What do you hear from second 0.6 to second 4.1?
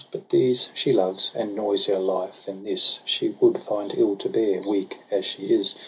she loves; and noisier life than this She would find